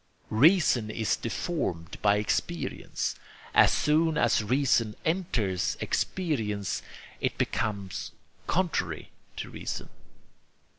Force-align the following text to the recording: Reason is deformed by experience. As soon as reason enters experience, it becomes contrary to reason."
Reason 0.45 0.89
is 0.89 1.15
deformed 1.15 2.01
by 2.01 2.15
experience. 2.15 3.13
As 3.53 3.71
soon 3.71 4.17
as 4.17 4.43
reason 4.43 4.95
enters 5.05 5.77
experience, 5.79 6.81
it 7.19 7.37
becomes 7.37 8.11
contrary 8.47 9.11
to 9.35 9.51
reason." 9.51 9.89